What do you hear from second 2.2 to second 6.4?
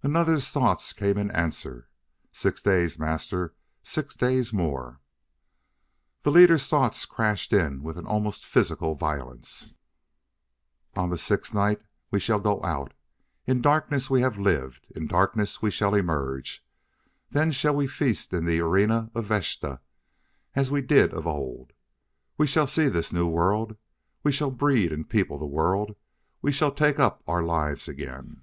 "Six days, Master; six days more." The